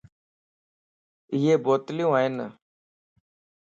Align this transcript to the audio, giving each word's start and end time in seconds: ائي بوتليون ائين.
ائي 1.33 1.51
بوتليون 1.63 2.13
ائين. 2.19 2.37